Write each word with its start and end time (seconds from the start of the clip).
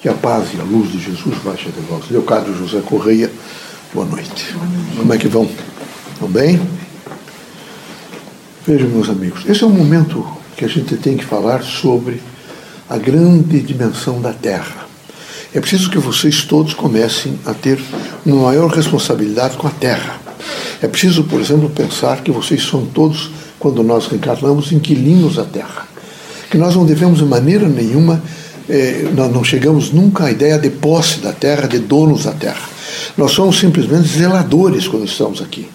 Que 0.00 0.08
a 0.08 0.14
paz 0.14 0.48
e 0.54 0.60
a 0.60 0.64
luz 0.64 0.90
de 0.90 0.98
Jesus 0.98 1.36
baixe 1.44 1.68
até 1.68 1.80
vós. 1.82 2.08
Leocádio 2.10 2.56
José 2.56 2.80
Correia, 2.80 3.30
boa 3.92 4.06
noite. 4.06 4.54
boa 4.54 4.64
noite. 4.64 4.96
Como 4.96 5.12
é 5.12 5.18
que 5.18 5.28
vão? 5.28 5.46
Estão 6.14 6.26
bem? 6.26 6.58
Vejam, 8.66 8.88
meus 8.88 9.10
amigos, 9.10 9.44
esse 9.46 9.62
é 9.62 9.66
um 9.66 9.70
momento 9.70 10.26
que 10.56 10.64
a 10.64 10.68
gente 10.68 10.96
tem 10.96 11.18
que 11.18 11.24
falar 11.26 11.62
sobre 11.62 12.22
a 12.88 12.96
grande 12.96 13.60
dimensão 13.60 14.22
da 14.22 14.32
Terra. 14.32 14.86
É 15.54 15.60
preciso 15.60 15.90
que 15.90 15.98
vocês 15.98 16.44
todos 16.44 16.72
comecem 16.72 17.38
a 17.44 17.52
ter 17.52 17.78
uma 18.24 18.44
maior 18.44 18.70
responsabilidade 18.70 19.58
com 19.58 19.66
a 19.66 19.70
Terra. 19.70 20.18
É 20.80 20.88
preciso, 20.88 21.24
por 21.24 21.42
exemplo, 21.42 21.68
pensar 21.68 22.22
que 22.22 22.30
vocês 22.30 22.62
são 22.66 22.86
todos, 22.86 23.30
quando 23.58 23.82
nós 23.82 24.06
reencarnamos, 24.06 24.72
inquilinos 24.72 25.36
da 25.36 25.44
Terra. 25.44 25.86
Que 26.50 26.56
nós 26.56 26.74
não 26.74 26.86
devemos, 26.86 27.18
de 27.18 27.24
maneira 27.26 27.68
nenhuma, 27.68 28.22
eh, 28.70 29.10
nós 29.14 29.32
não 29.32 29.42
chegamos 29.42 29.92
nunca 29.92 30.24
à 30.24 30.30
ideia 30.30 30.58
de 30.58 30.70
posse 30.70 31.18
da 31.18 31.32
terra, 31.32 31.66
de 31.66 31.78
donos 31.78 32.24
da 32.24 32.32
terra. 32.32 32.68
Nós 33.16 33.32
somos 33.32 33.58
simplesmente 33.58 34.08
zeladores 34.08 34.86
quando 34.86 35.04
estamos 35.04 35.42
aqui. 35.42 35.68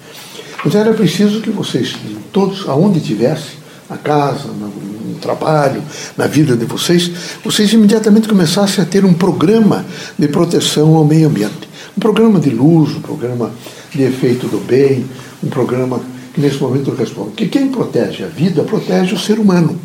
Então 0.66 0.82
era 0.82 0.94
preciso 0.94 1.42
que 1.42 1.52
vocês, 1.52 1.96
todos, 2.32 2.68
aonde 2.68 3.00
estivessem, 3.00 3.66
na 3.90 3.98
casa, 3.98 4.48
no, 4.48 4.68
no, 4.68 5.16
trabalho, 5.20 5.82
na 6.18 6.28
vida 6.28 6.56
de 6.56 6.66
vocês, 6.66 7.12
vocês 7.44 7.72
imediatamente 7.74 8.28
começassem 8.28 8.84
a 8.84 8.88
ter 8.88 9.06
um 9.06 9.14
programa 9.14 9.86
de 10.18 10.28
proteção 10.28 10.96
ao 10.96 11.06
meio 11.06 11.28
ambiente. 11.28 11.70
Um 11.96 12.00
programa 12.00 12.40
de 12.40 12.50
luz, 12.50 12.96
um 12.96 13.02
programa 13.02 13.52
de 13.94 14.04
efeito 14.04 14.48
do 14.48 14.58
bem, 14.58 15.06
um 15.44 15.50
programa 15.50 16.02
que 16.34 16.42
nesse 16.42 16.58
momento 16.58 16.92
responde. 16.92 17.32
Que 17.32 17.48
quem 17.48 17.70
protege 17.70 18.24
a 18.24 18.28
vida 18.28 18.64
protege 18.64 19.14
o 19.14 19.20
ser 19.20 19.40
humano. 19.40 19.80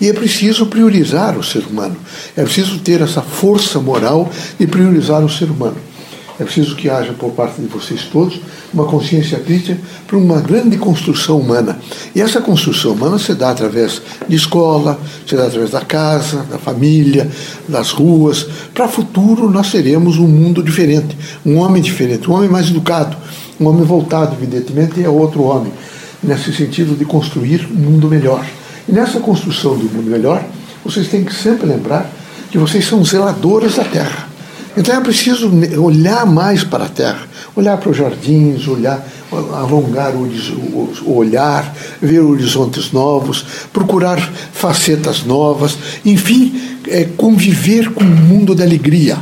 E 0.00 0.08
é 0.08 0.12
preciso 0.12 0.66
priorizar 0.66 1.38
o 1.38 1.42
ser 1.42 1.64
humano. 1.64 1.96
É 2.36 2.42
preciso 2.42 2.78
ter 2.78 3.00
essa 3.00 3.22
força 3.22 3.78
moral 3.80 4.30
de 4.58 4.66
priorizar 4.66 5.24
o 5.24 5.28
ser 5.28 5.50
humano. 5.50 5.76
É 6.38 6.44
preciso 6.44 6.76
que 6.76 6.90
haja 6.90 7.14
por 7.14 7.30
parte 7.30 7.62
de 7.62 7.66
vocês 7.66 8.02
todos 8.12 8.38
uma 8.72 8.84
consciência 8.84 9.38
crítica 9.38 9.80
para 10.06 10.18
uma 10.18 10.38
grande 10.38 10.76
construção 10.76 11.40
humana. 11.40 11.78
E 12.14 12.20
essa 12.20 12.42
construção 12.42 12.92
humana 12.92 13.18
se 13.18 13.34
dá 13.34 13.50
através 13.50 14.02
de 14.28 14.36
escola, 14.36 15.00
se 15.26 15.34
dá 15.34 15.46
através 15.46 15.70
da 15.70 15.80
casa, 15.80 16.42
da 16.50 16.58
família, 16.58 17.30
das 17.66 17.90
ruas. 17.90 18.46
Para 18.74 18.84
o 18.84 18.88
futuro 18.88 19.50
nós 19.50 19.72
teremos 19.72 20.18
um 20.18 20.28
mundo 20.28 20.62
diferente, 20.62 21.16
um 21.44 21.56
homem 21.56 21.80
diferente, 21.82 22.30
um 22.30 22.34
homem 22.34 22.50
mais 22.50 22.68
educado, 22.68 23.16
um 23.58 23.66
homem 23.66 23.84
voltado, 23.84 24.36
evidentemente, 24.36 25.02
a 25.06 25.10
outro 25.10 25.42
homem, 25.42 25.72
nesse 26.22 26.52
sentido 26.52 26.94
de 26.94 27.06
construir 27.06 27.66
um 27.70 27.76
mundo 27.76 28.08
melhor. 28.08 28.44
E 28.88 28.92
nessa 28.92 29.20
construção 29.20 29.76
do 29.76 29.84
mundo 29.84 30.10
melhor, 30.10 30.44
vocês 30.84 31.08
têm 31.08 31.24
que 31.24 31.34
sempre 31.34 31.66
lembrar 31.66 32.10
que 32.50 32.58
vocês 32.58 32.86
são 32.86 33.04
zeladoras 33.04 33.74
da 33.74 33.84
terra. 33.84 34.28
Então 34.76 34.94
é 34.94 35.00
preciso 35.00 35.50
olhar 35.82 36.26
mais 36.26 36.62
para 36.62 36.84
a 36.84 36.88
terra, 36.88 37.26
olhar 37.56 37.78
para 37.78 37.90
os 37.90 37.96
jardins, 37.96 38.68
olhar, 38.68 39.06
alongar 39.54 40.12
o 40.14 41.16
olhar, 41.16 41.74
ver 42.00 42.20
horizontes 42.20 42.92
novos, 42.92 43.44
procurar 43.72 44.20
facetas 44.52 45.24
novas, 45.24 45.76
enfim, 46.04 46.78
é, 46.88 47.04
conviver 47.16 47.90
com 47.92 48.04
um 48.04 48.06
mundo 48.06 48.54
de 48.54 48.62
alegria. 48.62 49.16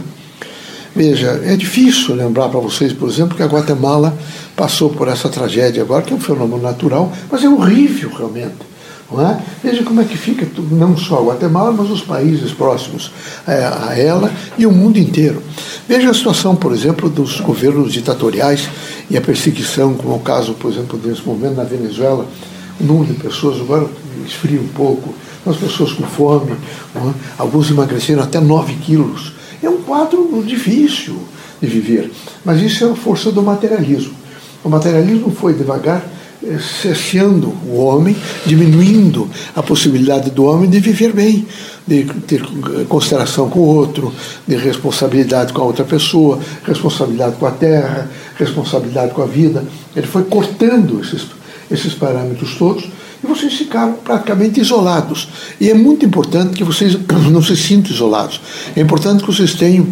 Veja, 0.95 1.41
é 1.45 1.57
difícil 1.57 2.15
lembrar 2.15 2.49
para 2.49 2.61
vocês, 2.61 2.93
por 2.93 3.09
exemplo, 3.09 3.37
que 3.37 3.43
a 3.43 3.47
Guatemala 3.47 4.17
passou 4.57 4.91
por 4.91 5.09
essa 5.09 5.29
tragédia 5.29 5.83
agora, 5.83 6.03
que 6.03 6.13
é 6.13 6.17
um 6.17 6.21
fenômeno 6.21 6.63
natural, 6.63 7.13
mas 7.31 7.43
é 7.43 7.49
horrível 7.49 8.11
realmente. 8.11 8.74
É? 9.21 9.39
Veja 9.63 9.83
como 9.83 10.01
é 10.01 10.05
que 10.05 10.17
fica 10.17 10.47
não 10.71 10.97
só 10.97 11.19
a 11.19 11.25
Guatemala, 11.25 11.73
mas 11.73 11.91
os 11.91 12.03
países 12.03 12.53
próximos 12.53 13.11
é, 13.47 13.65
a 13.65 13.99
ela 13.99 14.31
e 14.59 14.67
o 14.67 14.73
mundo 14.73 14.99
inteiro. 14.99 15.43
Veja 15.89 16.11
a 16.11 16.15
situação, 16.15 16.57
por 16.57 16.73
exemplo, 16.73 17.09
dos 17.09 17.41
governos 17.41 17.93
ditatoriais 17.93 18.69
e 19.11 19.17
a 19.17 19.21
perseguição, 19.21 19.95
como 19.95 20.15
é 20.15 20.17
o 20.17 20.21
caso, 20.21 20.55
por 20.55 20.73
exemplo, 20.73 20.99
nesse 21.03 21.23
momento 21.23 21.57
na 21.57 21.65
Venezuela, 21.65 22.27
o 22.81 22.85
número 22.85 23.13
de 23.13 23.21
pessoas 23.21 23.61
agora 23.61 23.87
esfria 24.27 24.61
um 24.61 24.69
pouco, 24.69 25.15
as 25.47 25.57
pessoas 25.57 25.93
com 25.93 26.05
fome, 26.05 26.53
é? 26.53 27.15
alguns 27.39 27.71
emagreceram 27.71 28.23
até 28.23 28.41
9 28.41 28.75
quilos. 28.77 29.33
É 29.63 29.69
um 29.69 29.83
quadro 29.83 30.43
difícil 30.45 31.19
de 31.61 31.67
viver, 31.67 32.11
mas 32.45 32.61
isso 32.61 32.85
é 32.85 32.91
a 32.91 32.95
força 32.95 33.31
do 33.31 33.43
materialismo. 33.43 34.15
O 34.63 34.69
materialismo 34.69 35.31
foi 35.31 35.53
devagar 35.53 36.03
cesseando 36.83 37.49
o 37.67 37.77
homem, 37.77 38.17
diminuindo 38.45 39.29
a 39.55 39.63
possibilidade 39.63 40.31
do 40.31 40.45
homem 40.45 40.69
de 40.69 40.81
viver 40.81 41.13
bem, 41.13 41.47
de 41.87 42.05
ter 42.27 42.43
consideração 42.89 43.49
com 43.49 43.61
o 43.61 43.67
outro, 43.67 44.13
de 44.47 44.57
responsabilidade 44.57 45.53
com 45.53 45.63
a 45.63 45.65
outra 45.65 45.85
pessoa, 45.85 46.39
responsabilidade 46.65 47.37
com 47.37 47.47
a 47.47 47.51
terra, 47.51 48.11
responsabilidade 48.37 49.13
com 49.13 49.23
a 49.23 49.27
vida. 49.27 49.65
Ele 49.95 50.07
foi 50.07 50.25
cortando 50.25 51.01
esses, 51.01 51.27
esses 51.71 51.95
parâmetros 51.95 52.55
todos 52.57 52.85
e 53.23 53.27
vocês 53.27 53.55
ficaram 53.55 53.95
praticamente 53.95 54.61
isolados. 54.61 55.29
E 55.61 55.71
é 55.71 55.75
muito 55.75 56.05
importante 56.05 56.55
que 56.55 56.65
vocês 56.65 56.97
não 57.31 57.43
se 57.43 57.57
sintam 57.57 57.91
isolados. 57.91 58.41
É 58.77 58.81
importante 58.81 59.23
que 59.23 59.33
vocês 59.33 59.55
tenham 59.55 59.87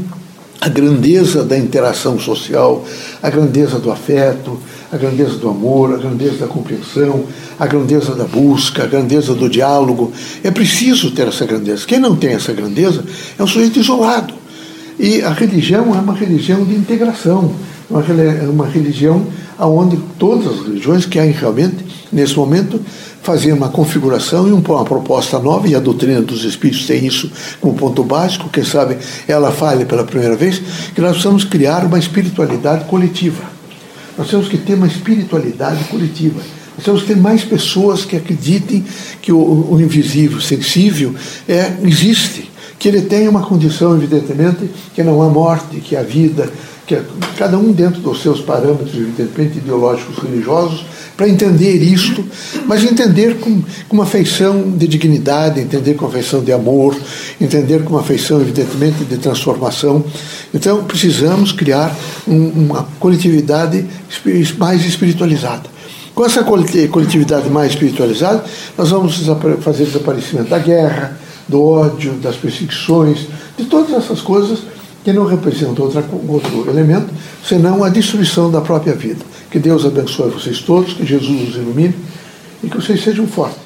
a 0.60 0.68
grandeza 0.68 1.42
da 1.42 1.58
interação 1.58 2.20
social, 2.20 2.86
a 3.20 3.28
grandeza 3.28 3.80
do 3.80 3.90
afeto, 3.90 4.60
a 4.92 4.96
grandeza 4.98 5.38
do 5.38 5.48
amor, 5.48 5.94
a 5.94 5.96
grandeza 5.96 6.36
da 6.36 6.46
compreensão, 6.46 7.24
a 7.58 7.66
grandeza 7.66 8.14
da 8.14 8.24
busca, 8.24 8.84
a 8.84 8.86
grandeza 8.86 9.34
do 9.34 9.48
diálogo. 9.48 10.12
É 10.44 10.50
preciso 10.50 11.10
ter 11.12 11.26
essa 11.26 11.46
grandeza. 11.46 11.86
Quem 11.86 11.98
não 11.98 12.14
tem 12.14 12.34
essa 12.34 12.52
grandeza 12.52 13.02
é 13.38 13.42
um 13.42 13.46
sujeito 13.46 13.80
isolado. 13.80 14.34
E 14.98 15.22
a 15.22 15.30
religião 15.30 15.96
é 15.96 15.98
uma 15.98 16.12
religião 16.12 16.62
de 16.62 16.74
integração, 16.74 17.54
uma 17.88 18.66
religião 18.66 19.26
onde 19.58 19.96
todas 20.18 20.46
as 20.46 20.66
religiões 20.66 21.06
querem 21.06 21.32
realmente, 21.32 21.76
nesse 22.12 22.36
momento, 22.36 22.78
fazer 23.22 23.52
uma 23.52 23.70
configuração 23.70 24.46
e 24.46 24.52
uma 24.52 24.84
proposta 24.84 25.38
nova, 25.38 25.66
e 25.68 25.74
a 25.74 25.80
doutrina 25.80 26.20
dos 26.20 26.44
Espíritos 26.44 26.84
tem 26.86 27.06
isso 27.06 27.30
como 27.60 27.74
ponto 27.74 28.04
básico, 28.04 28.50
quem 28.50 28.64
sabe 28.64 28.98
ela 29.26 29.50
fale 29.50 29.86
pela 29.86 30.04
primeira 30.04 30.36
vez, 30.36 30.60
que 30.94 31.00
nós 31.00 31.12
precisamos 31.12 31.44
criar 31.44 31.86
uma 31.86 31.98
espiritualidade 31.98 32.84
coletiva 32.84 33.61
nós 34.16 34.28
temos 34.28 34.48
que 34.48 34.58
ter 34.58 34.74
uma 34.74 34.86
espiritualidade 34.86 35.84
coletiva. 35.84 36.40
Nós 36.76 36.84
temos 36.84 37.00
que 37.02 37.08
ter 37.08 37.16
mais 37.16 37.44
pessoas 37.44 38.04
que 38.04 38.16
acreditem 38.16 38.84
que 39.20 39.32
o, 39.32 39.72
o 39.72 39.80
invisível, 39.80 40.40
sensível, 40.40 41.14
é, 41.48 41.72
existe. 41.84 42.51
Que 42.82 42.88
ele 42.88 43.02
tem 43.02 43.28
uma 43.28 43.42
condição, 43.42 43.94
evidentemente, 43.94 44.68
que 44.92 45.04
não 45.04 45.22
há 45.22 45.28
morte, 45.28 45.76
que 45.76 45.94
há 45.94 46.02
vida, 46.02 46.50
que 46.84 46.96
é, 46.96 47.02
cada 47.38 47.56
um 47.56 47.70
dentro 47.70 48.00
dos 48.00 48.20
seus 48.20 48.40
parâmetros, 48.40 48.92
evidentemente, 48.92 49.58
ideológicos, 49.58 50.18
religiosos, 50.18 50.84
para 51.16 51.28
entender 51.28 51.76
isto, 51.76 52.24
mas 52.66 52.82
entender 52.82 53.38
com, 53.38 53.62
com 53.88 53.94
uma 53.94 54.04
feição 54.04 54.68
de 54.72 54.88
dignidade, 54.88 55.60
entender 55.60 55.94
com 55.94 56.06
uma 56.06 56.10
feição 56.10 56.42
de 56.42 56.50
amor, 56.50 56.96
entender 57.40 57.84
com 57.84 57.90
uma 57.90 58.02
feição, 58.02 58.40
evidentemente, 58.40 59.04
de 59.04 59.16
transformação. 59.16 60.04
Então, 60.52 60.82
precisamos 60.82 61.52
criar 61.52 61.96
um, 62.26 62.48
uma 62.48 62.88
coletividade 62.98 63.86
mais 64.58 64.84
espiritualizada. 64.84 65.70
Com 66.16 66.24
essa 66.24 66.42
coletividade 66.42 67.48
mais 67.48 67.70
espiritualizada, 67.70 68.44
nós 68.76 68.90
vamos 68.90 69.22
fazer 69.60 69.84
desaparecimento 69.84 70.50
da 70.50 70.58
guerra, 70.58 71.16
do 71.48 71.62
ódio, 71.62 72.12
das 72.14 72.36
perseguições, 72.36 73.26
de 73.56 73.64
todas 73.64 73.92
essas 73.92 74.20
coisas 74.20 74.60
que 75.04 75.12
não 75.12 75.26
representam 75.26 75.84
outra, 75.84 76.04
outro 76.28 76.70
elemento 76.70 77.12
senão 77.44 77.82
a 77.82 77.88
destruição 77.88 78.50
da 78.50 78.60
própria 78.60 78.94
vida. 78.94 79.24
Que 79.50 79.58
Deus 79.58 79.84
abençoe 79.84 80.30
vocês 80.30 80.60
todos, 80.60 80.94
que 80.94 81.04
Jesus 81.04 81.50
os 81.50 81.56
ilumine 81.56 81.94
e 82.62 82.68
que 82.68 82.76
vocês 82.76 83.02
sejam 83.02 83.26
fortes. 83.26 83.61